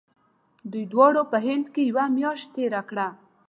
دوی 0.71 0.85
دواړو 0.93 1.21
په 1.31 1.37
هند 1.45 1.65
کې 1.73 1.81
یوه 1.91 2.05
میاشت 2.17 2.47
تېره 2.55 2.81
کړه. 2.89 3.07